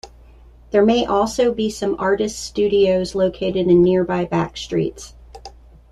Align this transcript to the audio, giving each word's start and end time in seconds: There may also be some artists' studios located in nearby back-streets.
There 0.71 0.83
may 0.83 1.05
also 1.05 1.53
be 1.53 1.69
some 1.69 1.95
artists' 1.99 2.39
studios 2.39 3.13
located 3.13 3.67
in 3.67 3.83
nearby 3.83 4.25
back-streets. 4.25 5.13